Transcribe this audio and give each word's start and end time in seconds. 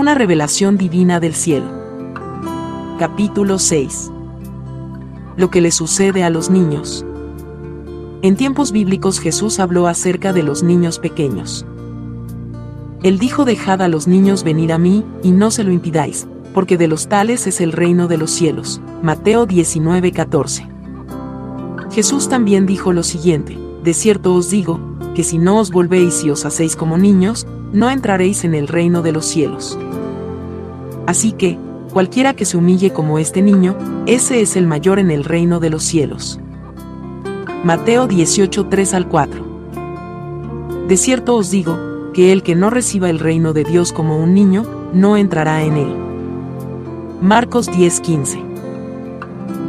Una 0.00 0.14
revelación 0.14 0.78
divina 0.78 1.20
del 1.20 1.34
cielo. 1.34 1.66
Capítulo 2.98 3.58
6. 3.58 4.10
Lo 5.36 5.50
que 5.50 5.60
le 5.60 5.70
sucede 5.70 6.24
a 6.24 6.30
los 6.30 6.48
niños. 6.48 7.04
En 8.22 8.34
tiempos 8.34 8.72
bíblicos 8.72 9.20
Jesús 9.20 9.60
habló 9.60 9.88
acerca 9.88 10.32
de 10.32 10.42
los 10.42 10.62
niños 10.62 10.98
pequeños. 11.00 11.66
Él 13.02 13.18
dijo 13.18 13.44
dejad 13.44 13.82
a 13.82 13.88
los 13.88 14.08
niños 14.08 14.42
venir 14.42 14.72
a 14.72 14.78
mí, 14.78 15.04
y 15.22 15.32
no 15.32 15.50
se 15.50 15.64
lo 15.64 15.70
impidáis, 15.70 16.26
porque 16.54 16.78
de 16.78 16.88
los 16.88 17.08
tales 17.08 17.46
es 17.46 17.60
el 17.60 17.70
reino 17.70 18.08
de 18.08 18.16
los 18.16 18.30
cielos. 18.30 18.80
Mateo 19.02 19.46
19:14. 19.46 20.66
Jesús 21.90 22.30
también 22.30 22.64
dijo 22.64 22.94
lo 22.94 23.02
siguiente, 23.02 23.58
de 23.84 23.92
cierto 23.92 24.34
os 24.34 24.48
digo, 24.48 24.80
que 25.14 25.24
si 25.24 25.38
no 25.38 25.58
os 25.58 25.70
volvéis 25.70 26.24
y 26.24 26.30
os 26.30 26.44
hacéis 26.44 26.76
como 26.76 26.98
niños, 26.98 27.46
no 27.72 27.90
entraréis 27.90 28.44
en 28.44 28.54
el 28.54 28.68
reino 28.68 29.02
de 29.02 29.12
los 29.12 29.26
cielos. 29.26 29.78
Así 31.06 31.32
que, 31.32 31.58
cualquiera 31.92 32.34
que 32.34 32.44
se 32.44 32.56
humille 32.56 32.92
como 32.92 33.18
este 33.18 33.42
niño, 33.42 33.76
ese 34.06 34.40
es 34.40 34.56
el 34.56 34.66
mayor 34.66 34.98
en 34.98 35.10
el 35.10 35.24
reino 35.24 35.60
de 35.60 35.70
los 35.70 35.82
cielos. 35.82 36.38
Mateo 37.64 38.06
18, 38.06 38.66
3 38.66 38.94
al 38.94 39.08
4. 39.08 39.44
De 40.88 40.96
cierto 40.96 41.36
os 41.36 41.50
digo, 41.50 41.78
que 42.12 42.32
el 42.32 42.42
que 42.42 42.54
no 42.54 42.70
reciba 42.70 43.10
el 43.10 43.18
reino 43.18 43.52
de 43.52 43.64
Dios 43.64 43.92
como 43.92 44.18
un 44.18 44.34
niño, 44.34 44.64
no 44.92 45.16
entrará 45.16 45.62
en 45.62 45.76
él. 45.76 45.94
Marcos 47.22 47.68
10:15 47.70 48.42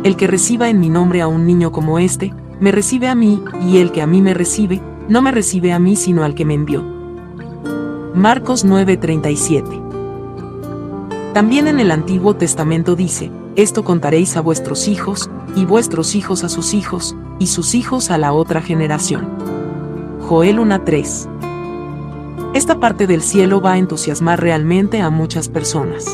El 0.04 0.16
que 0.16 0.28
reciba 0.28 0.70
en 0.70 0.80
mi 0.80 0.90
nombre 0.90 1.22
a 1.22 1.28
un 1.28 1.46
niño 1.46 1.72
como 1.72 2.00
este, 2.00 2.34
me 2.60 2.72
recibe 2.72 3.08
a 3.08 3.16
mí, 3.16 3.44
y 3.68 3.78
el 3.78 3.92
que 3.92 4.02
a 4.02 4.08
mí 4.08 4.22
me 4.22 4.34
recibe, 4.34 4.82
no 5.08 5.22
me 5.22 5.32
recibe 5.32 5.74
a 5.74 5.80
mí 5.80 5.96
sino 5.96 6.24
al 6.24 6.36
que 6.36 6.46
me 6.46 6.54
envió. 6.54 6.84
Marcos 8.14 8.66
9:37 8.66 9.64
También 11.34 11.68
en 11.68 11.80
el 11.80 11.92
Antiguo 11.92 12.36
Testamento 12.36 12.96
dice, 12.96 13.32
esto 13.56 13.84
contaréis 13.84 14.38
a 14.38 14.42
vuestros 14.42 14.88
hijos, 14.88 15.30
y 15.56 15.66
vuestros 15.66 16.16
hijos 16.16 16.46
a 16.46 16.50
sus 16.50 16.74
hijos, 16.74 17.16
y 17.38 17.48
sus 17.48 17.76
hijos 17.76 18.10
a 18.10 18.18
la 18.18 18.32
otra 18.32 18.62
generación. 18.62 19.28
Joel 20.22 20.60
1:3 20.60 21.28
Esta 22.54 22.80
parte 22.80 23.08
del 23.08 23.22
cielo 23.22 23.60
va 23.60 23.74
a 23.74 23.78
entusiasmar 23.78 24.40
realmente 24.40 25.02
a 25.02 25.10
muchas 25.10 25.50
personas. 25.50 26.06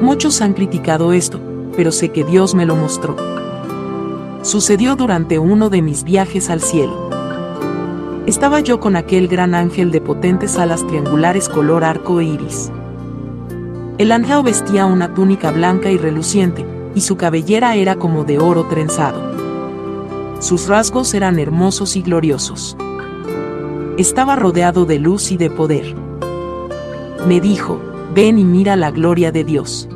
Muchos 0.00 0.40
han 0.40 0.52
criticado 0.52 1.12
esto, 1.12 1.40
pero 1.76 1.90
sé 1.90 2.10
que 2.10 2.22
Dios 2.22 2.54
me 2.54 2.66
lo 2.66 2.76
mostró. 2.76 3.16
Sucedió 4.42 4.94
durante 4.94 5.40
uno 5.40 5.68
de 5.68 5.82
mis 5.82 6.04
viajes 6.04 6.48
al 6.48 6.60
cielo. 6.60 7.07
Estaba 8.28 8.60
yo 8.60 8.78
con 8.78 8.94
aquel 8.94 9.26
gran 9.26 9.54
ángel 9.54 9.90
de 9.90 10.02
potentes 10.02 10.58
alas 10.58 10.86
triangulares 10.86 11.48
color 11.48 11.82
arco 11.82 12.20
iris. 12.20 12.70
El 13.96 14.12
ángel 14.12 14.42
vestía 14.42 14.84
una 14.84 15.14
túnica 15.14 15.50
blanca 15.50 15.90
y 15.90 15.96
reluciente, 15.96 16.66
y 16.94 17.00
su 17.00 17.16
cabellera 17.16 17.74
era 17.74 17.96
como 17.96 18.24
de 18.24 18.38
oro 18.38 18.66
trenzado. 18.68 19.32
Sus 20.40 20.68
rasgos 20.68 21.14
eran 21.14 21.38
hermosos 21.38 21.96
y 21.96 22.02
gloriosos. 22.02 22.76
Estaba 23.96 24.36
rodeado 24.36 24.84
de 24.84 24.98
luz 24.98 25.32
y 25.32 25.38
de 25.38 25.48
poder. 25.48 25.94
Me 27.26 27.40
dijo, 27.40 27.80
ven 28.14 28.38
y 28.38 28.44
mira 28.44 28.76
la 28.76 28.90
gloria 28.90 29.32
de 29.32 29.44
Dios. 29.44 29.88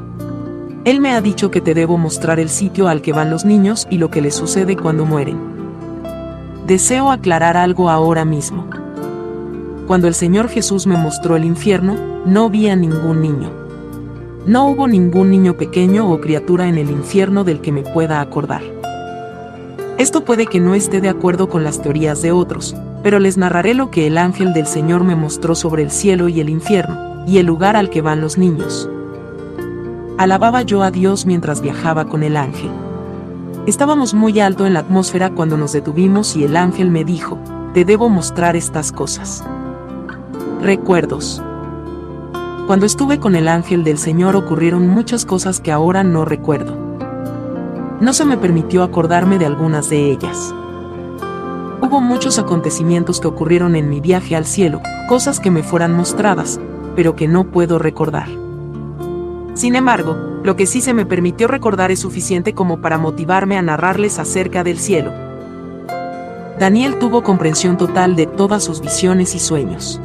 Él 0.86 1.02
me 1.02 1.12
ha 1.12 1.20
dicho 1.20 1.50
que 1.50 1.60
te 1.60 1.74
debo 1.74 1.98
mostrar 1.98 2.40
el 2.40 2.48
sitio 2.48 2.88
al 2.88 3.02
que 3.02 3.12
van 3.12 3.28
los 3.28 3.44
niños 3.44 3.86
y 3.90 3.98
lo 3.98 4.10
que 4.10 4.22
les 4.22 4.34
sucede 4.34 4.74
cuando 4.74 5.04
mueren. 5.04 5.61
Deseo 6.66 7.10
aclarar 7.10 7.56
algo 7.56 7.90
ahora 7.90 8.24
mismo. 8.24 8.66
Cuando 9.88 10.06
el 10.06 10.14
Señor 10.14 10.48
Jesús 10.48 10.86
me 10.86 10.96
mostró 10.96 11.34
el 11.34 11.44
infierno, 11.44 11.96
no 12.24 12.50
vi 12.50 12.68
a 12.68 12.76
ningún 12.76 13.20
niño. 13.20 13.50
No 14.46 14.68
hubo 14.68 14.86
ningún 14.86 15.32
niño 15.32 15.54
pequeño 15.54 16.08
o 16.08 16.20
criatura 16.20 16.68
en 16.68 16.78
el 16.78 16.88
infierno 16.88 17.42
del 17.42 17.60
que 17.60 17.72
me 17.72 17.82
pueda 17.82 18.20
acordar. 18.20 18.62
Esto 19.98 20.24
puede 20.24 20.46
que 20.46 20.60
no 20.60 20.76
esté 20.76 21.00
de 21.00 21.08
acuerdo 21.08 21.48
con 21.48 21.64
las 21.64 21.82
teorías 21.82 22.22
de 22.22 22.30
otros, 22.30 22.76
pero 23.02 23.18
les 23.18 23.36
narraré 23.36 23.74
lo 23.74 23.90
que 23.90 24.06
el 24.06 24.16
ángel 24.16 24.52
del 24.52 24.66
Señor 24.66 25.02
me 25.02 25.16
mostró 25.16 25.56
sobre 25.56 25.82
el 25.82 25.90
cielo 25.90 26.28
y 26.28 26.40
el 26.40 26.48
infierno, 26.48 27.24
y 27.26 27.38
el 27.38 27.46
lugar 27.46 27.74
al 27.74 27.90
que 27.90 28.02
van 28.02 28.20
los 28.20 28.38
niños. 28.38 28.88
Alababa 30.16 30.62
yo 30.62 30.84
a 30.84 30.92
Dios 30.92 31.26
mientras 31.26 31.60
viajaba 31.60 32.04
con 32.04 32.22
el 32.22 32.36
ángel. 32.36 32.70
Estábamos 33.64 34.12
muy 34.12 34.40
alto 34.40 34.66
en 34.66 34.74
la 34.74 34.80
atmósfera 34.80 35.30
cuando 35.30 35.56
nos 35.56 35.72
detuvimos 35.72 36.34
y 36.34 36.42
el 36.42 36.56
ángel 36.56 36.90
me 36.90 37.04
dijo, 37.04 37.38
te 37.74 37.84
debo 37.84 38.08
mostrar 38.08 38.56
estas 38.56 38.90
cosas. 38.90 39.44
Recuerdos. 40.60 41.40
Cuando 42.66 42.86
estuve 42.86 43.20
con 43.20 43.36
el 43.36 43.46
ángel 43.46 43.84
del 43.84 43.98
Señor 43.98 44.34
ocurrieron 44.34 44.88
muchas 44.88 45.24
cosas 45.24 45.60
que 45.60 45.70
ahora 45.70 46.02
no 46.02 46.24
recuerdo. 46.24 46.76
No 48.00 48.12
se 48.12 48.24
me 48.24 48.36
permitió 48.36 48.82
acordarme 48.82 49.38
de 49.38 49.46
algunas 49.46 49.88
de 49.88 50.10
ellas. 50.10 50.52
Hubo 51.80 52.00
muchos 52.00 52.40
acontecimientos 52.40 53.20
que 53.20 53.28
ocurrieron 53.28 53.76
en 53.76 53.88
mi 53.88 54.00
viaje 54.00 54.34
al 54.34 54.44
cielo, 54.44 54.80
cosas 55.08 55.38
que 55.38 55.52
me 55.52 55.62
fueran 55.62 55.94
mostradas, 55.94 56.58
pero 56.96 57.14
que 57.14 57.28
no 57.28 57.44
puedo 57.44 57.78
recordar. 57.78 58.41
Sin 59.54 59.76
embargo, 59.76 60.16
lo 60.42 60.56
que 60.56 60.66
sí 60.66 60.80
se 60.80 60.94
me 60.94 61.04
permitió 61.04 61.46
recordar 61.46 61.90
es 61.90 62.00
suficiente 62.00 62.54
como 62.54 62.80
para 62.80 62.98
motivarme 62.98 63.58
a 63.58 63.62
narrarles 63.62 64.18
acerca 64.18 64.64
del 64.64 64.78
cielo. 64.78 65.12
Daniel 66.58 66.98
tuvo 66.98 67.22
comprensión 67.22 67.76
total 67.76 68.16
de 68.16 68.26
todas 68.26 68.64
sus 68.64 68.80
visiones 68.80 69.34
y 69.34 69.38
sueños. 69.38 70.00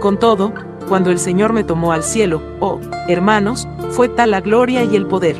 Con 0.00 0.18
todo, 0.18 0.52
cuando 0.88 1.10
el 1.10 1.18
Señor 1.18 1.52
me 1.52 1.64
tomó 1.64 1.92
al 1.92 2.04
cielo, 2.04 2.40
oh, 2.60 2.80
hermanos, 3.08 3.66
fue 3.90 4.08
tal 4.08 4.30
la 4.30 4.40
gloria 4.40 4.84
y 4.84 4.94
el 4.94 5.06
poder. 5.06 5.36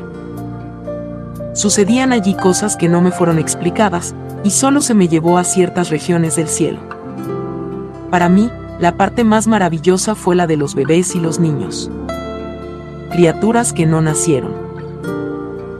Sucedían 1.54 2.12
allí 2.12 2.34
cosas 2.34 2.76
que 2.76 2.88
no 2.88 3.02
me 3.02 3.12
fueron 3.12 3.38
explicadas, 3.38 4.14
y 4.42 4.50
solo 4.50 4.80
se 4.80 4.94
me 4.94 5.06
llevó 5.06 5.38
a 5.38 5.44
ciertas 5.44 5.90
regiones 5.90 6.34
del 6.36 6.48
cielo. 6.48 6.80
Para 8.10 8.28
mí, 8.28 8.50
la 8.80 8.96
parte 8.96 9.22
más 9.22 9.46
maravillosa 9.46 10.14
fue 10.14 10.34
la 10.34 10.46
de 10.46 10.56
los 10.56 10.74
bebés 10.74 11.14
y 11.14 11.20
los 11.20 11.38
niños 11.38 11.90
criaturas 13.12 13.72
que 13.72 13.86
no 13.86 14.00
nacieron. 14.00 14.52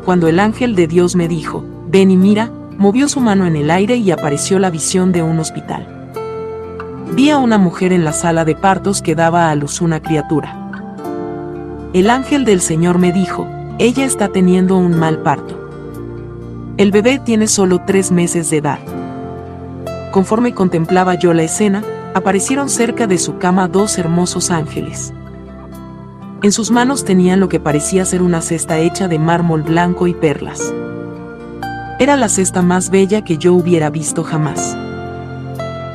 Cuando 0.04 0.28
el 0.28 0.38
ángel 0.38 0.74
de 0.74 0.86
Dios 0.86 1.16
me 1.16 1.28
dijo, 1.28 1.64
ven 1.88 2.10
y 2.10 2.16
mira, 2.16 2.50
movió 2.76 3.08
su 3.08 3.20
mano 3.20 3.46
en 3.46 3.56
el 3.56 3.70
aire 3.70 3.96
y 3.96 4.10
apareció 4.10 4.58
la 4.58 4.70
visión 4.70 5.12
de 5.12 5.22
un 5.22 5.38
hospital. 5.38 5.86
Vi 7.14 7.30
a 7.30 7.38
una 7.38 7.58
mujer 7.58 7.92
en 7.92 8.04
la 8.04 8.12
sala 8.12 8.44
de 8.44 8.54
partos 8.54 9.02
que 9.02 9.14
daba 9.14 9.50
a 9.50 9.54
luz 9.54 9.80
una 9.80 10.00
criatura. 10.00 10.70
El 11.92 12.10
ángel 12.10 12.44
del 12.44 12.60
Señor 12.60 12.98
me 12.98 13.12
dijo, 13.12 13.46
ella 13.78 14.04
está 14.04 14.28
teniendo 14.28 14.76
un 14.76 14.98
mal 14.98 15.18
parto. 15.18 15.58
El 16.76 16.90
bebé 16.90 17.18
tiene 17.18 17.46
solo 17.48 17.82
tres 17.86 18.12
meses 18.12 18.50
de 18.50 18.58
edad. 18.58 18.78
Conforme 20.10 20.54
contemplaba 20.54 21.14
yo 21.14 21.32
la 21.32 21.42
escena, 21.42 21.82
aparecieron 22.14 22.68
cerca 22.68 23.06
de 23.06 23.18
su 23.18 23.38
cama 23.38 23.68
dos 23.68 23.98
hermosos 23.98 24.50
ángeles. 24.50 25.14
En 26.42 26.50
sus 26.50 26.72
manos 26.72 27.04
tenían 27.04 27.38
lo 27.38 27.48
que 27.48 27.60
parecía 27.60 28.04
ser 28.04 28.20
una 28.20 28.40
cesta 28.40 28.76
hecha 28.78 29.06
de 29.06 29.20
mármol 29.20 29.62
blanco 29.62 30.08
y 30.08 30.14
perlas. 30.14 30.74
Era 32.00 32.16
la 32.16 32.28
cesta 32.28 32.62
más 32.62 32.90
bella 32.90 33.22
que 33.22 33.38
yo 33.38 33.54
hubiera 33.54 33.90
visto 33.90 34.24
jamás. 34.24 34.76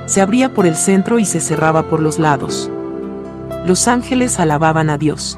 Se 0.05 0.21
abría 0.21 0.53
por 0.53 0.65
el 0.65 0.75
centro 0.75 1.19
y 1.19 1.25
se 1.25 1.41
cerraba 1.41 1.89
por 1.89 1.99
los 2.01 2.17
lados. 2.17 2.71
Los 3.65 3.89
ángeles 3.89 4.39
alababan 4.39 4.89
a 4.89 4.97
Dios. 4.97 5.37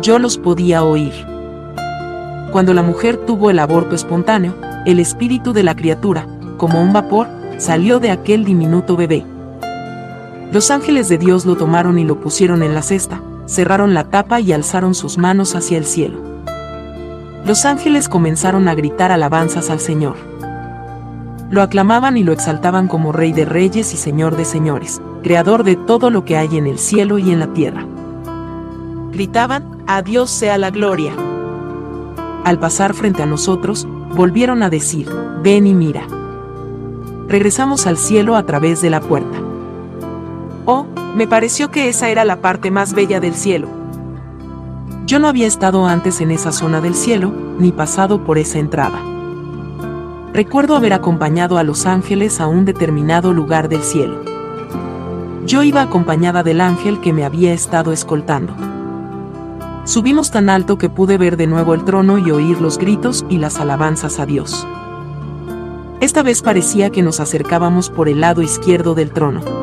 Yo 0.00 0.20
los 0.20 0.38
podía 0.38 0.84
oír. 0.84 1.12
Cuando 2.52 2.74
la 2.74 2.84
mujer 2.84 3.16
tuvo 3.16 3.50
el 3.50 3.58
aborto 3.58 3.96
espontáneo, 3.96 4.54
el 4.86 5.00
espíritu 5.00 5.52
de 5.52 5.64
la 5.64 5.74
criatura, 5.74 6.28
como 6.56 6.80
un 6.80 6.92
vapor, 6.92 7.26
salió 7.58 7.98
de 7.98 8.12
aquel 8.12 8.44
diminuto 8.44 8.96
bebé. 8.96 9.26
Los 10.52 10.70
ángeles 10.70 11.08
de 11.08 11.18
Dios 11.18 11.46
lo 11.46 11.56
tomaron 11.56 11.98
y 11.98 12.04
lo 12.04 12.20
pusieron 12.20 12.62
en 12.62 12.74
la 12.74 12.82
cesta, 12.82 13.20
cerraron 13.52 13.92
la 13.92 14.04
tapa 14.04 14.40
y 14.40 14.52
alzaron 14.52 14.94
sus 14.94 15.18
manos 15.18 15.54
hacia 15.54 15.76
el 15.76 15.84
cielo. 15.84 16.18
Los 17.44 17.66
ángeles 17.66 18.08
comenzaron 18.08 18.66
a 18.66 18.74
gritar 18.74 19.12
alabanzas 19.12 19.68
al 19.68 19.78
Señor. 19.78 20.16
Lo 21.50 21.60
aclamaban 21.60 22.16
y 22.16 22.22
lo 22.22 22.32
exaltaban 22.32 22.88
como 22.88 23.12
Rey 23.12 23.32
de 23.32 23.44
Reyes 23.44 23.92
y 23.92 23.98
Señor 23.98 24.36
de 24.36 24.46
Señores, 24.46 25.02
Creador 25.22 25.64
de 25.64 25.76
todo 25.76 26.08
lo 26.08 26.24
que 26.24 26.38
hay 26.38 26.56
en 26.56 26.66
el 26.66 26.78
cielo 26.78 27.18
y 27.18 27.30
en 27.30 27.40
la 27.40 27.48
tierra. 27.48 27.84
Gritaban, 29.12 29.82
a 29.86 30.00
Dios 30.00 30.30
sea 30.30 30.56
la 30.56 30.70
gloria. 30.70 31.12
Al 32.44 32.58
pasar 32.58 32.94
frente 32.94 33.22
a 33.22 33.26
nosotros, 33.26 33.86
volvieron 34.14 34.62
a 34.62 34.70
decir, 34.70 35.10
ven 35.42 35.66
y 35.66 35.74
mira. 35.74 36.06
Regresamos 37.28 37.86
al 37.86 37.98
cielo 37.98 38.34
a 38.36 38.46
través 38.46 38.80
de 38.80 38.88
la 38.88 39.00
puerta. 39.00 39.41
Me 41.14 41.26
pareció 41.26 41.70
que 41.70 41.88
esa 41.88 42.08
era 42.08 42.24
la 42.24 42.40
parte 42.40 42.70
más 42.70 42.94
bella 42.94 43.20
del 43.20 43.34
cielo. 43.34 43.68
Yo 45.04 45.18
no 45.18 45.28
había 45.28 45.46
estado 45.46 45.86
antes 45.86 46.22
en 46.22 46.30
esa 46.30 46.52
zona 46.52 46.80
del 46.80 46.94
cielo, 46.94 47.34
ni 47.58 47.70
pasado 47.70 48.24
por 48.24 48.38
esa 48.38 48.58
entrada. 48.58 48.98
Recuerdo 50.32 50.74
haber 50.74 50.94
acompañado 50.94 51.58
a 51.58 51.64
los 51.64 51.84
ángeles 51.84 52.40
a 52.40 52.46
un 52.46 52.64
determinado 52.64 53.34
lugar 53.34 53.68
del 53.68 53.82
cielo. 53.82 54.22
Yo 55.44 55.62
iba 55.62 55.82
acompañada 55.82 56.42
del 56.42 56.62
ángel 56.62 57.00
que 57.02 57.12
me 57.12 57.26
había 57.26 57.52
estado 57.52 57.92
escoltando. 57.92 58.54
Subimos 59.84 60.30
tan 60.30 60.48
alto 60.48 60.78
que 60.78 60.88
pude 60.88 61.18
ver 61.18 61.36
de 61.36 61.46
nuevo 61.46 61.74
el 61.74 61.84
trono 61.84 62.16
y 62.16 62.30
oír 62.30 62.58
los 62.62 62.78
gritos 62.78 63.26
y 63.28 63.36
las 63.36 63.60
alabanzas 63.60 64.18
a 64.18 64.24
Dios. 64.24 64.66
Esta 66.00 66.22
vez 66.22 66.40
parecía 66.40 66.88
que 66.88 67.02
nos 67.02 67.20
acercábamos 67.20 67.90
por 67.90 68.08
el 68.08 68.20
lado 68.20 68.40
izquierdo 68.40 68.94
del 68.94 69.10
trono. 69.10 69.61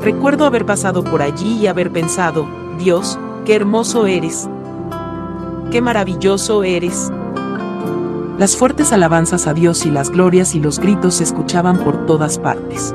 Recuerdo 0.00 0.44
haber 0.44 0.66
pasado 0.66 1.02
por 1.04 1.22
allí 1.22 1.58
y 1.58 1.66
haber 1.66 1.90
pensado, 1.90 2.46
Dios, 2.78 3.18
qué 3.44 3.54
hermoso 3.54 4.06
eres. 4.06 4.48
Qué 5.70 5.80
maravilloso 5.80 6.62
eres. 6.62 7.10
Las 8.38 8.56
fuertes 8.56 8.92
alabanzas 8.92 9.46
a 9.46 9.54
Dios 9.54 9.86
y 9.86 9.90
las 9.90 10.10
glorias 10.10 10.54
y 10.54 10.60
los 10.60 10.78
gritos 10.78 11.16
se 11.16 11.24
escuchaban 11.24 11.78
por 11.78 12.06
todas 12.06 12.38
partes. 12.38 12.94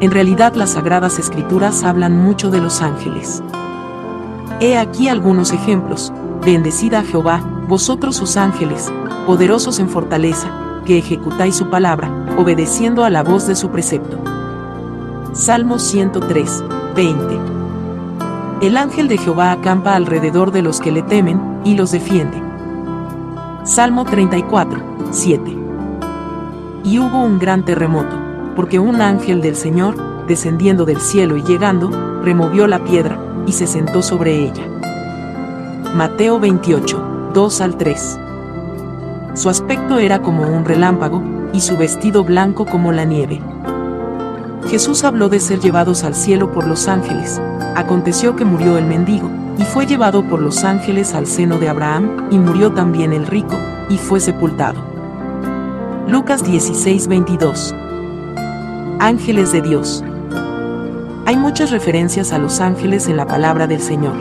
En 0.00 0.10
realidad 0.10 0.54
las 0.54 0.70
sagradas 0.70 1.18
escrituras 1.18 1.84
hablan 1.84 2.16
mucho 2.16 2.50
de 2.50 2.60
los 2.60 2.82
ángeles. 2.82 3.42
He 4.60 4.76
aquí 4.78 5.08
algunos 5.08 5.52
ejemplos. 5.52 6.12
Bendecida 6.44 7.00
a 7.00 7.02
Jehová, 7.02 7.40
vosotros 7.68 8.16
sus 8.16 8.36
ángeles, 8.36 8.92
poderosos 9.26 9.80
en 9.80 9.88
fortaleza, 9.88 10.48
que 10.84 10.98
ejecutáis 10.98 11.56
su 11.56 11.68
palabra, 11.68 12.10
obedeciendo 12.38 13.04
a 13.04 13.10
la 13.10 13.22
voz 13.22 13.46
de 13.48 13.56
su 13.56 13.70
precepto. 13.70 14.35
Salmo 15.36 15.78
103, 15.78 16.64
20. 16.94 17.38
El 18.62 18.78
ángel 18.78 19.06
de 19.06 19.18
Jehová 19.18 19.52
acampa 19.52 19.94
alrededor 19.94 20.50
de 20.50 20.62
los 20.62 20.80
que 20.80 20.90
le 20.90 21.02
temen, 21.02 21.60
y 21.62 21.74
los 21.74 21.90
defiende. 21.90 22.42
Salmo 23.62 24.06
34, 24.06 24.80
7. 25.10 25.58
Y 26.84 26.98
hubo 26.98 27.22
un 27.22 27.38
gran 27.38 27.66
terremoto, 27.66 28.16
porque 28.56 28.78
un 28.78 29.02
ángel 29.02 29.42
del 29.42 29.56
Señor, 29.56 30.26
descendiendo 30.26 30.86
del 30.86 31.02
cielo 31.02 31.36
y 31.36 31.42
llegando, 31.42 31.90
removió 32.22 32.66
la 32.66 32.82
piedra, 32.82 33.18
y 33.44 33.52
se 33.52 33.66
sentó 33.66 34.00
sobre 34.00 34.42
ella. 34.42 34.66
Mateo 35.94 36.40
28, 36.40 37.30
2 37.34 37.60
al 37.60 37.76
3. 37.76 38.18
Su 39.34 39.50
aspecto 39.50 39.98
era 39.98 40.22
como 40.22 40.44
un 40.44 40.64
relámpago, 40.64 41.22
y 41.52 41.60
su 41.60 41.76
vestido 41.76 42.24
blanco 42.24 42.64
como 42.64 42.90
la 42.90 43.04
nieve. 43.04 43.42
Jesús 44.68 45.04
habló 45.04 45.28
de 45.28 45.38
ser 45.38 45.60
llevados 45.60 46.02
al 46.02 46.14
cielo 46.14 46.50
por 46.50 46.66
los 46.66 46.88
ángeles. 46.88 47.40
Aconteció 47.76 48.34
que 48.34 48.44
murió 48.44 48.78
el 48.78 48.86
mendigo, 48.86 49.30
y 49.58 49.62
fue 49.62 49.86
llevado 49.86 50.28
por 50.28 50.42
los 50.42 50.64
ángeles 50.64 51.14
al 51.14 51.26
seno 51.26 51.58
de 51.58 51.68
Abraham, 51.68 52.28
y 52.30 52.38
murió 52.38 52.72
también 52.72 53.12
el 53.12 53.26
rico, 53.26 53.56
y 53.88 53.96
fue 53.96 54.18
sepultado. 54.18 54.80
Lucas 56.08 56.44
16:22 56.44 57.74
Ángeles 58.98 59.52
de 59.52 59.62
Dios. 59.62 60.02
Hay 61.26 61.36
muchas 61.36 61.70
referencias 61.70 62.32
a 62.32 62.38
los 62.38 62.60
ángeles 62.60 63.08
en 63.08 63.16
la 63.16 63.26
palabra 63.26 63.66
del 63.66 63.80
Señor. 63.80 64.14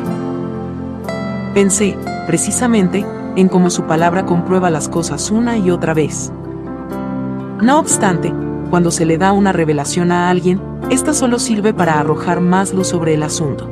Pensé, 1.53 1.97
precisamente, 2.27 3.05
en 3.35 3.47
cómo 3.49 3.69
su 3.69 3.83
palabra 3.83 4.25
comprueba 4.25 4.69
las 4.69 4.89
cosas 4.89 5.31
una 5.31 5.57
y 5.57 5.71
otra 5.71 5.93
vez. 5.93 6.31
No 7.61 7.79
obstante, 7.79 8.33
cuando 8.75 8.91
se 8.91 9.05
le 9.05 9.17
da 9.17 9.31
una 9.31 9.53
revelación 9.53 10.11
a 10.11 10.29
alguien, 10.29 10.59
esta 10.89 11.13
solo 11.13 11.39
sirve 11.39 11.73
para 11.73 11.97
arrojar 11.97 12.41
más 12.41 12.73
luz 12.73 12.87
sobre 12.87 13.13
el 13.13 13.23
asunto. 13.23 13.69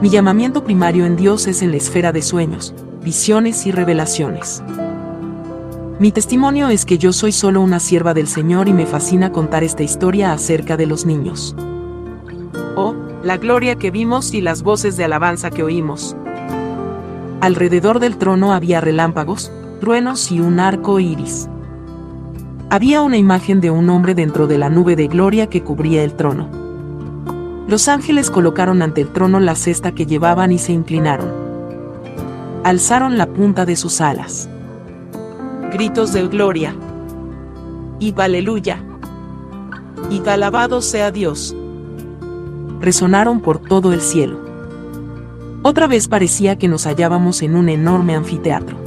Mi 0.00 0.08
llamamiento 0.08 0.62
primario 0.62 1.04
en 1.04 1.16
Dios 1.16 1.48
es 1.48 1.62
en 1.62 1.72
la 1.72 1.78
esfera 1.78 2.12
de 2.12 2.22
sueños, 2.22 2.76
visiones 3.02 3.66
y 3.66 3.72
revelaciones. 3.72 4.62
Mi 5.98 6.12
testimonio 6.12 6.68
es 6.68 6.84
que 6.84 6.96
yo 6.96 7.12
soy 7.12 7.32
solo 7.32 7.60
una 7.60 7.80
sierva 7.80 8.14
del 8.14 8.28
Señor 8.28 8.68
y 8.68 8.72
me 8.72 8.86
fascina 8.86 9.32
contar 9.32 9.64
esta 9.64 9.82
historia 9.82 10.32
acerca 10.32 10.76
de 10.76 10.86
los 10.86 11.04
niños. 11.04 11.56
Oh, 12.76 12.94
la 13.24 13.36
gloria 13.36 13.74
que 13.74 13.90
vimos 13.90 14.32
y 14.32 14.42
las 14.42 14.62
voces 14.62 14.96
de 14.96 15.02
alabanza 15.02 15.50
que 15.50 15.64
oímos. 15.64 16.14
Alrededor 17.40 17.98
del 17.98 18.16
trono 18.16 18.52
había 18.52 18.80
relámpagos, 18.80 19.50
truenos 19.80 20.30
y 20.30 20.38
un 20.38 20.60
arco 20.60 21.00
iris. 21.00 21.48
Había 22.72 23.02
una 23.02 23.18
imagen 23.18 23.60
de 23.60 23.70
un 23.70 23.90
hombre 23.90 24.14
dentro 24.14 24.46
de 24.46 24.56
la 24.56 24.70
nube 24.70 24.96
de 24.96 25.06
gloria 25.06 25.50
que 25.50 25.62
cubría 25.62 26.02
el 26.02 26.14
trono. 26.14 26.48
Los 27.68 27.86
ángeles 27.86 28.30
colocaron 28.30 28.80
ante 28.80 29.02
el 29.02 29.08
trono 29.08 29.40
la 29.40 29.56
cesta 29.56 29.92
que 29.92 30.06
llevaban 30.06 30.52
y 30.52 30.58
se 30.58 30.72
inclinaron. 30.72 31.30
Alzaron 32.64 33.18
la 33.18 33.26
punta 33.26 33.66
de 33.66 33.76
sus 33.76 34.00
alas. 34.00 34.48
Gritos 35.70 36.14
de 36.14 36.26
gloria. 36.28 36.74
Y 38.00 38.14
aleluya. 38.18 38.82
Y 40.08 40.26
alabado 40.26 40.80
sea 40.80 41.10
Dios. 41.10 41.54
Resonaron 42.80 43.40
por 43.40 43.58
todo 43.58 43.92
el 43.92 44.00
cielo. 44.00 44.38
Otra 45.60 45.86
vez 45.88 46.08
parecía 46.08 46.56
que 46.56 46.68
nos 46.68 46.86
hallábamos 46.86 47.42
en 47.42 47.54
un 47.54 47.68
enorme 47.68 48.14
anfiteatro. 48.16 48.81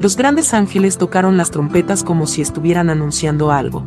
Los 0.00 0.16
grandes 0.16 0.54
ángeles 0.54 0.96
tocaron 0.96 1.36
las 1.36 1.50
trompetas 1.50 2.04
como 2.04 2.26
si 2.26 2.40
estuvieran 2.40 2.88
anunciando 2.88 3.50
algo. 3.50 3.84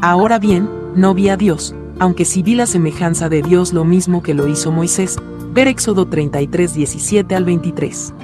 Ahora 0.00 0.38
bien, 0.38 0.70
no 0.94 1.12
vi 1.12 1.28
a 1.28 1.36
Dios, 1.36 1.74
aunque 1.98 2.24
sí 2.24 2.42
vi 2.42 2.54
la 2.54 2.64
semejanza 2.64 3.28
de 3.28 3.42
Dios 3.42 3.74
lo 3.74 3.84
mismo 3.84 4.22
que 4.22 4.32
lo 4.32 4.48
hizo 4.48 4.72
Moisés, 4.72 5.18
ver 5.52 5.68
Éxodo 5.68 6.06
33 6.06 6.72
17 6.72 7.34
al 7.34 7.44
23. 7.44 8.14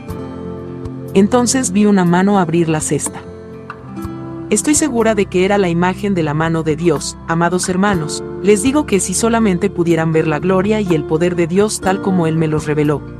Entonces 1.12 1.72
vi 1.72 1.84
una 1.84 2.06
mano 2.06 2.38
abrir 2.38 2.70
la 2.70 2.80
cesta. 2.80 3.20
Estoy 4.48 4.74
segura 4.74 5.14
de 5.14 5.26
que 5.26 5.44
era 5.44 5.58
la 5.58 5.68
imagen 5.68 6.14
de 6.14 6.22
la 6.22 6.32
mano 6.32 6.62
de 6.62 6.76
Dios, 6.76 7.18
amados 7.28 7.68
hermanos, 7.68 8.24
les 8.42 8.62
digo 8.62 8.86
que 8.86 9.00
si 9.00 9.12
solamente 9.12 9.68
pudieran 9.68 10.12
ver 10.12 10.26
la 10.26 10.38
gloria 10.38 10.80
y 10.80 10.94
el 10.94 11.04
poder 11.04 11.36
de 11.36 11.46
Dios 11.48 11.80
tal 11.80 12.00
como 12.00 12.26
Él 12.26 12.36
me 12.36 12.46
los 12.46 12.66
reveló. 12.66 13.15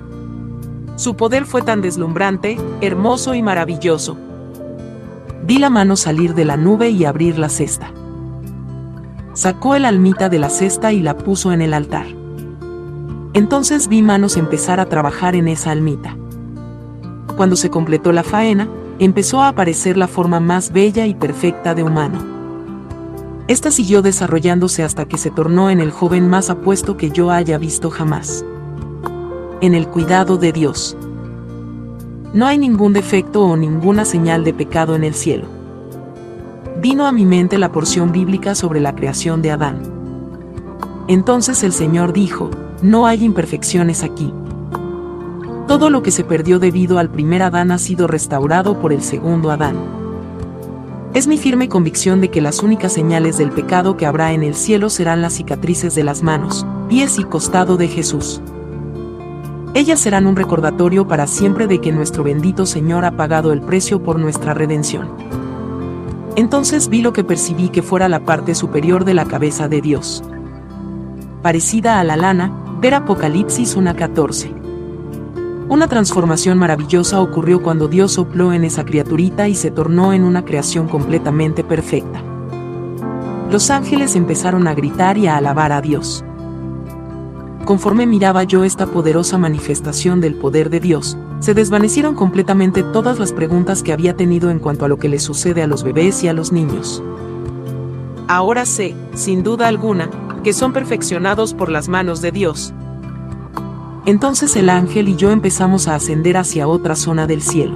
Su 0.97 1.15
poder 1.15 1.47
fue 1.47 1.63
tan 1.63 1.81
deslumbrante, 1.81 2.59
hermoso 2.81 3.35
y 3.35 3.43
maravilloso. 3.43 4.17
Vi 5.45 5.59
la 5.59 5.71
mano 5.71 5.97
salir 5.97 6.35
de 6.35 6.45
la 6.45 6.57
nube 6.57 6.91
y 6.91 7.05
abrir 7.05 7.39
la 7.39 7.49
cesta 7.49 7.93
sacó 9.37 9.75
el 9.75 9.85
almita 9.85 10.31
de 10.31 10.39
la 10.39 10.49
cesta 10.49 10.93
y 10.95 11.03
la 11.03 11.19
puso 11.19 11.53
en 11.53 11.61
el 11.61 11.75
altar. 11.75 12.07
Entonces 13.35 13.87
vi 13.87 14.01
manos 14.01 14.39
empezar 14.39 14.81
a 14.81 14.87
trabajar 14.87 15.37
en 15.37 15.47
esa 15.47 15.73
almita. 15.73 16.17
Cuando 17.37 17.55
se 17.55 17.69
completó 17.69 18.13
la 18.13 18.23
faena, 18.23 18.67
empezó 18.99 19.43
a 19.43 19.49
aparecer 19.49 19.99
la 19.99 20.09
forma 20.09 20.41
más 20.41 20.73
bella 20.73 21.05
y 21.05 21.15
perfecta 21.15 21.75
de 21.75 21.83
humano. 21.83 22.19
Esta 23.47 23.71
siguió 23.71 24.01
desarrollándose 24.01 24.83
hasta 24.83 25.05
que 25.05 25.19
se 25.19 25.31
tornó 25.31 25.69
en 25.69 25.81
el 25.81 25.91
joven 25.91 26.31
más 26.31 26.49
apuesto 26.49 26.97
que 26.97 27.11
yo 27.11 27.31
haya 27.31 27.59
visto 27.59 27.91
jamás. 27.91 28.43
En 29.61 29.75
el 29.75 29.89
cuidado 29.89 30.37
de 30.37 30.53
Dios. 30.53 30.97
No 32.33 32.47
hay 32.47 32.59
ningún 32.59 32.93
defecto 32.93 33.43
o 33.43 33.57
ninguna 33.57 34.05
señal 34.05 34.45
de 34.45 34.53
pecado 34.53 34.95
en 34.97 35.05
el 35.05 35.15
cielo 35.15 35.57
vino 36.81 37.07
a 37.07 37.13
mi 37.13 37.25
mente 37.25 37.59
la 37.59 37.73
porción 37.73 38.13
bíblica 38.13 38.55
sobre 38.55 38.81
la 38.81 38.95
creación 38.95 39.43
de 39.43 39.51
Adán. 39.51 39.83
Entonces 41.09 41.63
el 41.63 41.73
Señor 41.73 42.13
dijo, 42.13 42.51
no 42.83 43.07
hay 43.07 43.25
imperfecciones 43.25 44.03
aquí. 44.03 44.33
Todo 45.67 45.91
lo 45.91 46.03
que 46.03 46.11
se 46.11 46.23
perdió 46.23 46.59
debido 46.59 46.99
al 46.99 47.11
primer 47.11 47.43
Adán 47.43 47.73
ha 47.73 47.79
sido 47.79 48.07
restaurado 48.07 48.81
por 48.81 48.93
el 48.93 49.03
segundo 49.03 49.51
Adán. 49.51 49.77
Es 51.15 51.27
mi 51.27 51.39
firme 51.39 51.69
convicción 51.69 52.21
de 52.21 52.31
que 52.31 52.43
las 52.43 52.63
únicas 52.63 52.93
señales 52.93 53.39
del 53.39 53.51
pecado 53.51 53.97
que 53.97 54.07
habrá 54.07 54.33
en 54.33 54.43
el 54.43 54.55
cielo 54.55 54.91
serán 54.91 55.23
las 55.23 55.33
cicatrices 55.33 55.95
de 55.95 56.05
las 56.05 56.23
manos, 56.23 56.67
pies 56.89 57.19
y 57.19 57.25
costado 57.25 57.77
de 57.77 57.89
Jesús. 57.89 58.43
Ellas 59.77 60.01
serán 60.01 60.27
un 60.27 60.37
recordatorio 60.37 61.07
para 61.07 61.27
siempre 61.27 61.67
de 61.67 61.83
que 61.83 61.93
nuestro 61.93 62.25
bendito 62.25 62.65
Señor 62.65 63.05
ha 63.05 63.11
pagado 63.11 63.53
el 63.53 63.61
precio 63.61 64.03
por 64.03 64.19
nuestra 64.19 64.55
redención. 64.55 65.11
Entonces 66.35 66.89
vi 66.89 67.03
lo 67.03 67.13
que 67.13 67.25
percibí 67.25 67.69
que 67.69 67.83
fuera 67.83 68.09
la 68.09 68.21
parte 68.21 68.55
superior 68.55 69.05
de 69.05 69.13
la 69.13 69.27
cabeza 69.27 69.69
de 69.69 69.83
Dios. 69.83 70.25
Parecida 71.43 72.01
a 72.01 72.05
la 72.05 72.17
lana, 72.17 72.59
ver 72.81 72.95
Apocalipsis 72.95 73.77
1.14. 73.77 75.67
Una 75.69 75.89
transformación 75.89 76.57
maravillosa 76.57 77.21
ocurrió 77.21 77.63
cuando 77.63 77.87
Dios 77.87 78.13
sopló 78.13 78.55
en 78.55 78.65
esa 78.65 78.87
criaturita 78.87 79.47
y 79.47 79.55
se 79.55 79.71
tornó 79.71 80.15
en 80.15 80.25
una 80.25 80.47
creación 80.47 80.89
completamente 80.89 81.63
perfecta. 81.63 82.23
Los 83.51 83.69
ángeles 83.69 84.17
empezaron 84.17 84.69
a 84.69 84.75
gritar 84.75 85.19
y 85.19 85.27
a 85.27 85.37
alabar 85.37 85.73
a 85.73 85.83
Dios. 85.83 86.25
Conforme 87.67 88.07
miraba 88.07 88.45
yo 88.45 88.63
esta 88.63 88.87
poderosa 88.87 89.39
manifestación 89.39 90.21
del 90.21 90.37
poder 90.37 90.71
de 90.71 90.79
Dios, 90.79 91.19
se 91.41 91.53
desvanecieron 91.53 92.15
completamente 92.15 92.85
todas 92.85 93.19
las 93.19 93.33
preguntas 93.33 93.83
que 93.83 93.93
había 93.93 94.17
tenido 94.17 94.51
en 94.51 94.61
cuanto 94.61 94.85
a 94.85 94.89
lo 94.89 94.99
que 94.99 95.09
le 95.09 95.19
sucede 95.19 95.65
a 95.65 95.67
los 95.67 95.83
bebés 95.83 96.23
y 96.23 96.29
a 96.29 96.33
los 96.33 96.53
niños. 96.53 97.03
Ahora 98.29 98.67
sé, 98.67 98.95
sin 99.15 99.43
duda 99.43 99.67
alguna, 99.67 100.09
que 100.45 100.53
son 100.53 100.73
perfeccionados 100.73 101.55
por 101.55 101.69
las 101.69 101.89
manos 101.89 102.23
de 102.23 102.31
Dios. 102.31 102.73
Entonces 104.05 104.55
el 104.55 104.69
ángel 104.69 105.09
y 105.09 105.17
yo 105.17 105.33
empezamos 105.33 105.89
a 105.89 105.97
ascender 105.97 106.37
hacia 106.37 106.69
otra 106.69 106.95
zona 106.95 107.27
del 107.27 107.43
cielo. 107.43 107.75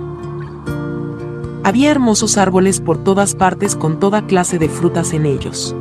Había 1.64 1.90
hermosos 1.90 2.38
árboles 2.38 2.80
por 2.80 3.02
todas 3.02 3.34
partes 3.34 3.74
con 3.74 3.98
toda 3.98 4.24
clase 4.24 4.60
de 4.60 4.68
frutas 4.68 5.12
en 5.14 5.26
ellos. 5.26 5.74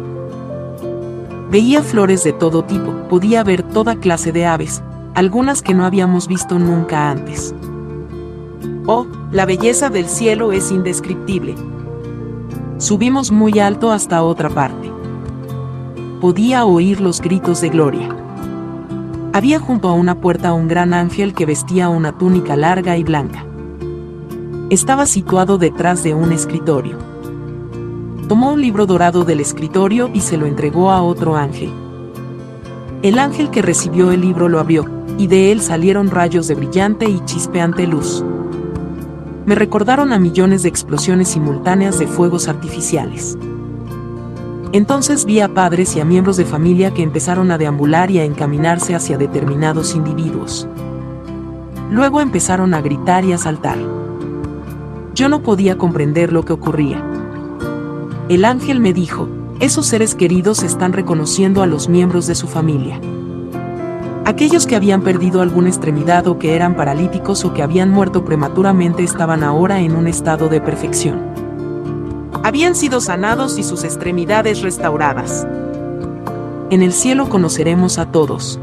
Veía 1.52 1.82
flores 1.82 2.24
de 2.24 2.32
todo 2.32 2.64
tipo, 2.64 2.92
podía 3.10 3.44
ver 3.44 3.64
toda 3.64 3.96
clase 3.96 4.32
de 4.32 4.46
aves, 4.46 4.84
algunas 5.16 5.64
que 5.64 5.74
no 5.74 5.84
habíamos 5.84 6.28
visto 6.28 6.60
nunca 6.60 7.10
antes. 7.10 7.56
Oh, 8.86 9.08
la 9.32 9.46
belleza 9.46 9.90
del 9.90 10.08
cielo 10.08 10.52
es 10.52 10.72
indescriptible. 10.72 11.56
Subimos 12.78 13.32
muy 13.32 13.58
alto 13.58 13.92
hasta 13.92 14.22
otra 14.22 14.50
parte. 14.50 14.92
Podía 16.22 16.66
oír 16.66 17.02
los 17.02 17.20
gritos 17.20 17.62
de 17.62 17.70
gloria. 17.70 18.10
Había 19.34 19.60
junto 19.60 19.90
a 19.90 19.94
una 19.94 20.22
puerta 20.22 20.54
un 20.54 20.68
gran 20.68 20.94
ángel 20.94 21.34
que 21.34 21.48
vestía 21.48 21.90
una 21.90 22.12
túnica 22.12 22.56
larga 22.56 22.96
y 22.96 23.04
blanca. 23.04 23.44
Estaba 24.70 25.08
situado 25.08 25.58
detrás 25.58 26.04
de 26.04 26.14
un 26.14 26.32
escritorio. 26.32 27.09
Tomó 28.30 28.54
un 28.54 28.62
libro 28.62 28.86
dorado 28.86 29.24
del 29.24 29.40
escritorio 29.40 30.12
y 30.14 30.22
se 30.22 30.38
lo 30.38 30.46
entregó 30.46 30.92
a 30.92 31.02
otro 31.02 31.36
ángel. 31.36 31.72
El 33.02 33.18
ángel 33.18 33.50
que 33.50 33.64
recibió 33.64 34.12
el 34.12 34.22
libro 34.22 34.48
lo 34.48 34.60
abrió, 34.60 34.86
y 35.18 35.26
de 35.26 35.52
él 35.52 35.62
salieron 35.62 36.12
rayos 36.12 36.48
de 36.48 36.54
brillante 36.54 37.10
y 37.10 37.26
chispeante 37.26 37.88
luz. 37.88 38.24
Me 39.48 39.56
recordaron 39.56 40.14
a 40.14 40.20
millones 40.20 40.62
de 40.62 40.70
explosiones 40.70 41.30
simultáneas 41.30 41.98
de 41.98 42.06
fuegos 42.06 42.48
artificiales. 42.48 43.36
Entonces 44.74 45.26
vi 45.26 45.40
a 45.40 45.52
padres 45.52 45.96
y 45.96 46.00
a 46.00 46.06
miembros 46.06 46.38
de 46.38 46.46
familia 46.46 46.94
que 46.94 47.02
empezaron 47.02 47.50
a 47.50 47.58
deambular 47.58 48.12
y 48.12 48.20
a 48.20 48.26
encaminarse 48.26 48.94
hacia 48.94 49.18
determinados 49.18 49.96
individuos. 49.96 50.68
Luego 51.90 52.22
empezaron 52.22 52.76
a 52.76 52.82
gritar 52.82 53.26
y 53.26 53.34
a 53.34 53.40
saltar. 53.40 53.80
Yo 55.16 55.30
no 55.30 55.42
podía 55.42 55.80
comprender 55.80 56.32
lo 56.32 56.46
que 56.46 56.54
ocurría. 56.54 57.04
El 58.30 58.46
ángel 58.46 58.80
me 58.80 58.94
dijo, 58.94 59.28
esos 59.60 59.88
seres 59.88 60.14
queridos 60.14 60.62
están 60.62 60.94
reconociendo 60.94 61.64
a 61.64 61.66
los 61.66 61.90
miembros 61.90 62.28
de 62.28 62.36
su 62.36 62.48
familia. 62.48 63.02
Aquellos 64.24 64.68
que 64.68 64.76
habían 64.76 65.02
perdido 65.02 65.42
alguna 65.42 65.70
extremidad 65.70 66.28
o 66.28 66.38
que 66.38 66.56
eran 66.56 66.76
paralíticos 66.76 67.44
o 67.44 67.56
que 67.56 67.64
habían 67.64 67.90
muerto 67.90 68.24
prematuramente 68.24 69.02
estaban 69.02 69.44
ahora 69.44 69.80
en 69.80 69.96
un 69.96 70.06
estado 70.06 70.48
de 70.48 70.62
perfección. 70.62 71.20
Habían 72.44 72.76
sido 72.76 73.02
sanados 73.02 73.58
y 73.58 73.64
sus 73.64 73.84
extremidades 73.84 74.62
restauradas. 74.62 75.48
En 76.70 76.84
el 76.84 76.94
cielo 76.94 77.30
conoceremos 77.30 77.98
a 77.98 78.12
todos. 78.12 78.60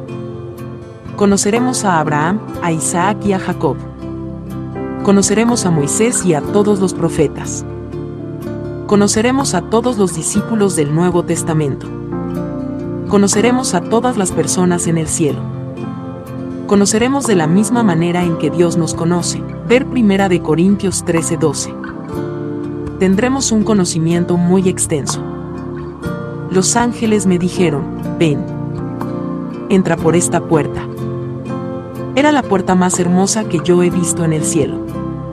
Conoceremos 1.16 1.84
a 1.84 1.98
Abraham, 1.98 2.38
a 2.62 2.70
Isaac 2.70 3.18
y 3.26 3.32
a 3.32 3.40
Jacob. 3.40 3.76
Conoceremos 5.02 5.66
a 5.66 5.72
Moisés 5.72 6.24
y 6.24 6.34
a 6.34 6.40
todos 6.40 6.78
los 6.78 6.94
profetas. 6.94 7.64
Conoceremos 8.86 9.54
a 9.54 9.62
todos 9.62 9.98
los 9.98 10.14
discípulos 10.14 10.76
del 10.76 10.94
Nuevo 10.94 11.24
Testamento. 11.24 11.88
Conoceremos 13.08 13.74
a 13.74 13.80
todas 13.80 14.16
las 14.16 14.32
personas 14.32 14.86
en 14.86 14.98
el 14.98 15.08
cielo 15.08 15.56
conoceremos 16.66 17.26
de 17.26 17.36
la 17.36 17.46
misma 17.46 17.82
manera 17.82 18.24
en 18.24 18.38
que 18.38 18.50
Dios 18.50 18.76
nos 18.76 18.92
conoce. 18.94 19.42
Ver 19.68 19.86
1 19.86 20.28
de 20.28 20.42
Corintios 20.42 21.04
13:12. 21.04 21.72
Tendremos 22.98 23.52
un 23.52 23.62
conocimiento 23.62 24.36
muy 24.36 24.68
extenso. 24.68 25.22
Los 26.50 26.76
ángeles 26.76 27.26
me 27.26 27.38
dijeron, 27.38 27.84
ven. 28.18 28.44
Entra 29.68 29.96
por 29.96 30.16
esta 30.16 30.40
puerta. 30.40 30.82
Era 32.14 32.32
la 32.32 32.42
puerta 32.42 32.74
más 32.74 32.98
hermosa 32.98 33.44
que 33.44 33.60
yo 33.62 33.82
he 33.82 33.90
visto 33.90 34.24
en 34.24 34.32
el 34.32 34.44
cielo. 34.44 34.85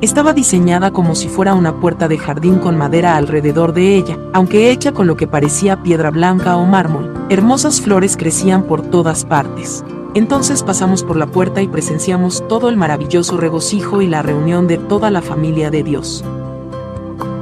Estaba 0.03 0.33
diseñada 0.33 0.91
como 0.91 1.15
si 1.15 1.29
fuera 1.29 1.53
una 1.53 1.79
puerta 1.79 2.09
de 2.09 2.17
jardín 2.17 2.59
con 2.59 2.77
madera 2.77 3.15
alrededor 3.15 3.71
de 3.71 3.95
ella, 3.95 4.19
aunque 4.33 4.69
hecha 4.69 4.91
con 4.91 5.07
lo 5.07 5.15
que 5.15 5.27
parecía 5.27 5.81
piedra 5.81 6.11
blanca 6.11 6.57
o 6.57 6.65
mármol. 6.65 7.25
Hermosas 7.29 7.79
flores 7.79 8.17
crecían 8.17 8.63
por 8.63 8.81
todas 8.81 9.23
partes. 9.23 9.81
Entonces 10.13 10.61
pasamos 10.61 11.03
por 11.03 11.15
la 11.15 11.27
puerta 11.27 11.61
y 11.61 11.69
presenciamos 11.69 12.45
todo 12.49 12.67
el 12.67 12.75
maravilloso 12.75 13.37
regocijo 13.37 14.01
y 14.01 14.07
la 14.07 14.21
reunión 14.21 14.67
de 14.67 14.77
toda 14.77 15.09
la 15.09 15.21
familia 15.21 15.71
de 15.71 15.83
Dios. 15.83 16.21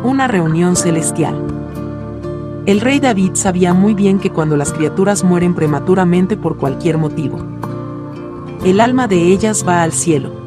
Una 0.04 0.28
reunión 0.28 0.76
celestial. 0.76 1.44
El 2.68 2.80
rey 2.80 3.00
David 3.00 3.32
sabía 3.34 3.74
muy 3.74 3.96
bien 3.96 4.20
que 4.20 4.30
cuando 4.30 4.56
las 4.56 4.72
criaturas 4.72 5.24
mueren 5.24 5.56
prematuramente 5.56 6.38
por 6.38 6.58
cualquier 6.58 7.00
motivo, 7.00 7.40
el 8.64 8.80
alma 8.80 9.08
de 9.08 9.18
ellas 9.20 9.66
va 9.68 9.82
al 9.82 9.94
cielo, 9.94 10.41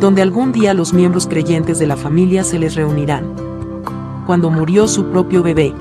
donde 0.00 0.22
algún 0.22 0.50
día 0.50 0.72
los 0.72 0.94
miembros 0.94 1.26
creyentes 1.26 1.78
de 1.78 1.86
la 1.86 1.96
familia 1.96 2.42
se 2.42 2.58
les 2.58 2.74
reunirán. 2.74 3.34
Cuando 4.26 4.50
murió 4.50 4.88
su 4.88 5.06
propio 5.06 5.42
bebé, 5.42 5.74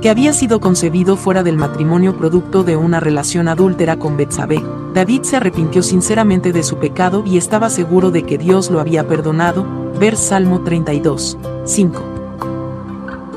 que 0.00 0.10
había 0.10 0.32
sido 0.32 0.60
concebido 0.60 1.16
fuera 1.16 1.42
del 1.42 1.56
matrimonio 1.56 2.16
producto 2.16 2.62
de 2.62 2.76
una 2.76 3.00
relación 3.00 3.48
adúltera 3.48 3.98
con 3.98 4.16
Betsabé. 4.16 4.62
David 4.94 5.22
se 5.22 5.36
arrepintió 5.36 5.82
sinceramente 5.82 6.52
de 6.52 6.62
su 6.62 6.76
pecado 6.76 7.24
y 7.26 7.38
estaba 7.38 7.70
seguro 7.70 8.12
de 8.12 8.22
que 8.22 8.38
Dios 8.38 8.70
lo 8.70 8.78
había 8.78 9.08
perdonado. 9.08 9.66
Ver 9.98 10.16
Salmo 10.16 10.60
32, 10.60 11.38
5. 11.64 12.02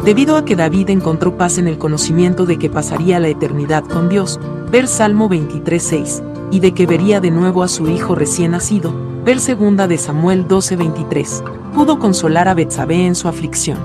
Debido 0.06 0.36
a 0.36 0.46
que 0.46 0.56
David 0.56 0.92
encontró 0.92 1.38
paz 1.38 1.58
en 1.58 1.68
el 1.68 1.78
conocimiento 1.78 2.46
de 2.46 2.60
que 2.60 2.70
pasaría 2.70 3.20
la 3.20 3.30
eternidad 3.30 3.84
con 3.84 4.08
Dios, 4.08 4.40
ver 4.72 4.88
Salmo 4.88 5.28
23, 5.28 5.82
6, 5.82 6.24
y 6.52 6.60
de 6.60 6.74
que 6.74 6.86
vería 6.86 7.20
de 7.20 7.32
nuevo 7.32 7.64
a 7.64 7.68
su 7.68 7.90
hijo 7.90 8.14
recién 8.14 8.52
nacido, 8.52 9.09
ver 9.30 9.40
segunda 9.40 9.88
de 9.88 10.00
Samuel 10.00 10.48
12, 10.48 10.76
23, 10.76 11.44
pudo 11.76 12.00
consolar 12.00 12.48
a 12.48 12.56
Betsabé 12.56 13.06
en 13.06 13.14
su 13.14 13.28
aflicción. 13.28 13.78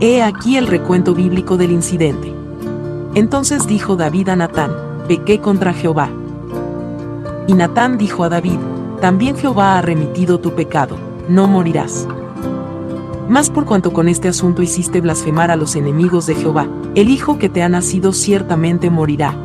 He 0.00 0.22
aquí 0.22 0.56
el 0.56 0.66
recuento 0.66 1.14
bíblico 1.14 1.58
del 1.58 1.72
incidente. 1.72 2.32
Entonces 3.14 3.66
dijo 3.66 3.96
David 3.96 4.30
a 4.30 4.36
Natán, 4.36 4.72
pequé 5.06 5.40
contra 5.40 5.74
Jehová. 5.74 6.08
Y 7.48 7.52
Natán 7.52 7.98
dijo 7.98 8.24
a 8.24 8.30
David, 8.30 8.58
también 9.02 9.36
Jehová 9.36 9.76
ha 9.76 9.82
remitido 9.82 10.40
tu 10.40 10.54
pecado, 10.54 10.96
no 11.28 11.46
morirás. 11.46 12.08
Más 13.28 13.50
por 13.50 13.66
cuanto 13.66 13.92
con 13.92 14.08
este 14.08 14.28
asunto 14.28 14.62
hiciste 14.62 15.02
blasfemar 15.02 15.50
a 15.50 15.56
los 15.56 15.76
enemigos 15.76 16.24
de 16.24 16.34
Jehová, 16.34 16.66
el 16.94 17.10
hijo 17.10 17.38
que 17.38 17.50
te 17.50 17.62
ha 17.62 17.68
nacido 17.68 18.14
ciertamente 18.14 18.88
morirá. 18.88 19.36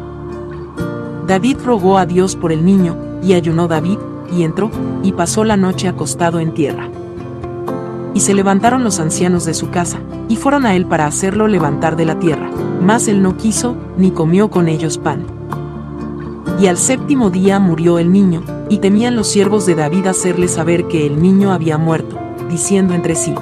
David 1.27 1.57
rogó 1.65 1.97
a 1.97 2.05
Dios 2.05 2.37
por 2.37 2.53
el 2.53 2.63
niño, 2.63 2.95
y 3.21 3.33
ayunó 3.33 3.67
David, 3.67 3.97
y 4.31 4.43
entró, 4.43 4.71
y 5.03 5.13
pasó 5.13 5.43
la 5.43 5.57
noche 5.57 5.87
acostado 5.87 6.39
en 6.39 6.53
tierra. 6.53 6.89
Y 8.13 8.21
se 8.21 8.33
levantaron 8.33 8.83
los 8.83 8.99
ancianos 8.99 9.45
de 9.45 9.53
su 9.53 9.69
casa, 9.69 9.99
y 10.27 10.35
fueron 10.35 10.65
a 10.65 10.75
él 10.75 10.85
para 10.85 11.05
hacerlo 11.05 11.47
levantar 11.47 11.95
de 11.95 12.05
la 12.05 12.19
tierra. 12.19 12.49
Mas 12.81 13.07
él 13.07 13.21
no 13.21 13.37
quiso, 13.37 13.75
ni 13.97 14.11
comió 14.11 14.49
con 14.49 14.67
ellos 14.67 14.97
pan. 14.97 15.25
Y 16.59 16.67
al 16.67 16.77
séptimo 16.77 17.29
día 17.29 17.59
murió 17.59 17.99
el 17.99 18.11
niño, 18.11 18.41
y 18.69 18.79
temían 18.79 19.15
los 19.15 19.27
siervos 19.27 19.65
de 19.65 19.75
David 19.75 20.07
hacerle 20.07 20.47
saber 20.47 20.87
que 20.87 21.05
el 21.05 21.21
niño 21.21 21.51
había 21.51 21.77
muerto, 21.77 22.17
diciendo 22.49 22.93
entre 22.93 23.15
sí. 23.15 23.33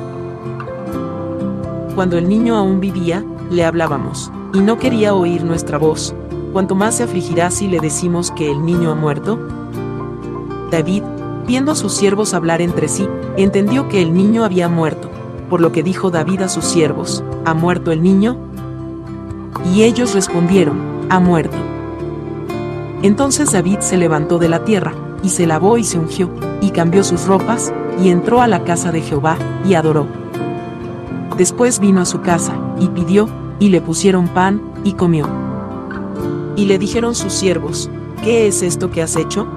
Cuando 1.95 2.17
el 2.17 2.29
niño 2.29 2.55
aún 2.55 2.79
vivía, 2.79 3.25
le 3.49 3.65
hablábamos, 3.65 4.31
y 4.53 4.59
no 4.59 4.77
quería 4.77 5.15
oír 5.15 5.43
nuestra 5.43 5.77
voz, 5.77 6.13
cuanto 6.53 6.75
más 6.75 6.95
se 6.95 7.03
afligirá 7.03 7.49
si 7.51 7.67
le 7.67 7.79
decimos 7.79 8.31
que 8.31 8.51
el 8.51 8.65
niño 8.65 8.91
ha 8.91 8.95
muerto. 8.95 9.39
David, 10.71 11.03
viendo 11.45 11.71
a 11.71 11.75
sus 11.75 11.93
siervos 11.93 12.33
hablar 12.33 12.61
entre 12.61 12.87
sí, 12.87 13.07
entendió 13.37 13.87
que 13.87 14.01
el 14.01 14.13
niño 14.13 14.43
había 14.43 14.67
muerto, 14.67 15.09
por 15.49 15.61
lo 15.61 15.71
que 15.71 15.83
dijo 15.83 16.11
David 16.11 16.41
a 16.41 16.49
sus 16.49 16.65
siervos, 16.65 17.23
¿ha 17.45 17.53
muerto 17.53 17.91
el 17.91 18.03
niño? 18.03 18.37
Y 19.73 19.83
ellos 19.83 20.13
respondieron, 20.13 20.77
ha 21.09 21.19
muerto. 21.19 21.55
Entonces 23.01 23.51
David 23.51 23.79
se 23.79 23.97
levantó 23.97 24.39
de 24.39 24.49
la 24.49 24.65
tierra, 24.65 24.93
y 25.23 25.29
se 25.29 25.47
lavó 25.47 25.77
y 25.77 25.83
se 25.83 25.99
ungió, 25.99 26.29
y 26.61 26.71
cambió 26.71 27.03
sus 27.03 27.25
ropas, 27.25 27.73
y 28.03 28.09
entró 28.09 28.41
a 28.41 28.47
la 28.47 28.63
casa 28.63 28.91
de 28.91 29.01
Jehová, 29.01 29.37
y 29.65 29.75
adoró. 29.75 30.07
Después 31.37 31.79
vino 31.79 32.01
a 32.01 32.05
su 32.05 32.21
casa, 32.21 32.53
y 32.79 32.87
pidió, 32.87 33.29
y 33.59 33.69
le 33.69 33.81
pusieron 33.81 34.27
pan, 34.27 34.61
y 34.83 34.93
comió. 34.93 35.27
Y 36.55 36.65
le 36.65 36.77
dijeron 36.77 37.15
sus 37.15 37.33
siervos, 37.33 37.89
¿qué 38.23 38.47
es 38.47 38.63
esto 38.63 38.91
que 38.91 39.01
has 39.01 39.15
hecho? 39.15 39.47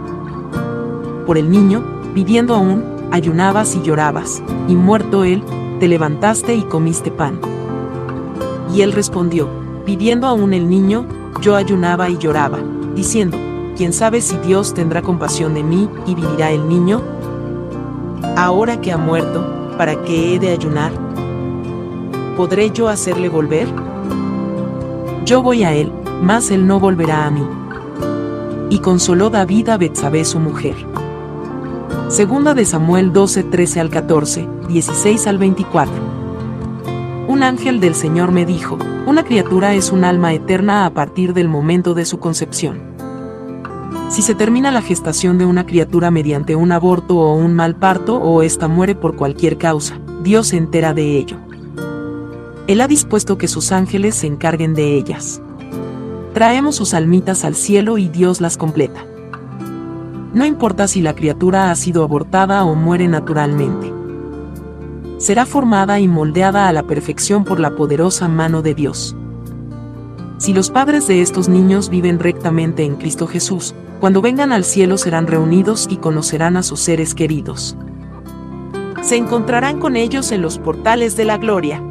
Por 1.31 1.39
el 1.39 1.49
niño, 1.49 1.85
viviendo 2.13 2.57
aún, 2.57 2.83
ayunabas 3.13 3.77
y 3.77 3.83
llorabas, 3.83 4.43
y 4.67 4.75
muerto 4.75 5.23
él, 5.23 5.45
te 5.79 5.87
levantaste 5.87 6.57
y 6.57 6.63
comiste 6.63 7.13
pan. 7.13 7.39
Y 8.75 8.81
él 8.81 8.91
respondió, 8.91 9.49
viviendo 9.87 10.27
aún 10.27 10.53
el 10.55 10.69
niño, 10.69 11.07
yo 11.41 11.55
ayunaba 11.55 12.11
y 12.11 12.19
lloraba, 12.19 12.59
diciendo, 12.97 13.39
¿quién 13.77 13.93
sabe 13.93 14.23
si 14.23 14.39
Dios 14.39 14.75
tendrá 14.75 15.03
compasión 15.03 15.55
de 15.55 15.63
mí 15.63 15.89
y 16.05 16.17
vivirá 16.17 16.51
el 16.51 16.69
niño? 16.69 17.01
Ahora 18.37 18.81
que 18.81 18.91
ha 18.91 18.99
muerto, 18.99 19.77
¿para 19.79 20.03
qué 20.03 20.35
he 20.35 20.41
de 20.41 20.51
ayunar? 20.51 20.91
¿Podré 22.37 22.73
yo 22.73 22.89
hacerle 22.89 23.29
volver? 23.29 23.69
Yo 25.25 25.45
voy 25.45 25.63
a 25.63 25.75
él, 25.75 25.93
mas 26.25 26.51
él 26.51 26.67
no 26.67 26.81
volverá 26.81 27.27
a 27.27 27.31
mí. 27.31 27.47
Y 28.69 28.81
consoló 28.81 29.31
David 29.31 29.69
a 29.69 29.79
Betsabé 29.79 30.25
su 30.25 30.41
mujer. 30.41 30.75
Segunda 32.11 32.55
de 32.55 32.65
Samuel 32.65 33.13
12, 33.13 33.45
13 33.45 33.79
al 33.79 33.89
14, 33.89 34.49
16 34.67 35.29
al 35.29 35.39
24. 35.39 35.95
Una 37.29 37.29
Un 37.29 37.43
ángel 37.45 37.79
del 37.79 37.95
Señor 37.95 38.33
me 38.33 38.45
dijo, 38.45 38.79
una 39.07 39.23
criatura 39.23 39.75
es 39.75 39.93
un 39.93 40.03
alma 40.03 40.35
eterna 40.35 40.87
a 40.87 40.91
partir 40.93 41.35
del 41.35 41.47
momento 41.47 41.95
de 41.95 42.05
su 42.05 42.19
concepción. 42.19 42.83
Si 44.09 44.23
se 44.23 44.35
termina 44.35 44.73
la 44.73 44.83
gestación 44.83 45.39
de 45.39 45.45
una 45.45 45.67
criatura 45.67 46.11
mediante 46.11 46.57
un 46.57 46.73
aborto 46.73 47.17
o 47.17 47.37
un 47.37 47.55
mal 47.55 47.77
parto 47.77 48.17
o 48.17 48.43
ésta 48.43 48.67
muere 48.67 48.97
por 48.97 49.15
cualquier 49.15 49.57
causa, 49.57 50.01
Dios 50.25 50.49
se 50.49 50.57
entera 50.57 50.93
de 50.95 51.17
ello. 51.17 51.37
Él 52.67 52.81
ha 52.81 52.89
dispuesto 52.89 53.39
que 53.39 53.47
sus 53.47 53.71
ángeles 53.71 54.17
se 54.17 54.27
encarguen 54.27 54.75
de 54.75 54.97
ellas. 54.97 55.41
Traemos 56.35 56.75
sus 56.75 56.93
almitas 56.93 57.45
al 57.45 57.55
cielo 57.55 57.99
y 57.99 58.09
Dios 58.09 58.41
las 58.41 58.57
completa. 58.57 59.05
No 60.33 60.45
importa 60.45 60.87
si 60.87 61.01
la 61.01 61.15
criatura 61.15 61.71
ha 61.71 61.75
sido 61.75 62.05
abortada 62.05 62.65
o 62.65 62.75
muere 62.75 63.09
naturalmente. 63.09 63.93
Será 65.19 65.45
formada 65.45 65.99
y 65.99 66.07
moldeada 66.07 66.69
a 66.69 66.73
la 66.73 66.85
perfección 66.85 67.45
por 67.45 67.59
la 67.59 67.75
poderosa 67.75 68.29
mano 68.29 68.63
de 68.63 68.75
Dios. 68.75 69.17
Si 70.39 70.55
los 70.55 70.71
padres 70.71 71.07
de 71.09 71.21
estos 71.21 71.49
niños 71.49 71.91
viven 71.91 72.19
rectamente 72.19 72.85
en 72.85 72.97
Cristo 72.97 73.27
Jesús, 73.27 73.75
cuando 73.99 74.23
vengan 74.23 74.53
al 74.53 74.65
cielo 74.65 74.97
serán 74.97 75.27
reunidos 75.27 75.87
y 75.91 75.99
conocerán 75.99 76.57
a 76.57 76.63
sus 76.63 76.81
seres 76.81 77.15
queridos. 77.15 77.77
Se 79.03 79.17
encontrarán 79.17 79.81
con 79.81 79.97
ellos 79.97 80.33
en 80.33 80.43
los 80.43 80.59
portales 80.59 81.17
de 81.17 81.27
la 81.27 81.37
gloria. 81.37 81.83